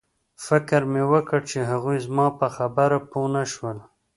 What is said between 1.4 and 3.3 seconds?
چې هغوی زما په خبره پوه